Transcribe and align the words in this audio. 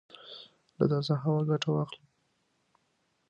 له 0.77 0.85
تازه 0.91 1.15
هوا 1.23 1.41
ګټه 1.49 1.69
واخله 1.71 2.05